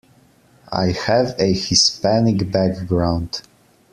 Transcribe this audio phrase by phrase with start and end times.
[0.73, 3.43] I have a Hispanic background